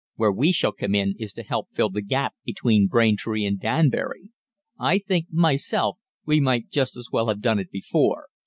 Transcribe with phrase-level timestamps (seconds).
[0.15, 3.59] Where we shall come in is to help to fill the gap between Braintree and
[3.59, 4.31] Danbury.
[4.79, 8.25] I think, myself, we might just as well have done it before.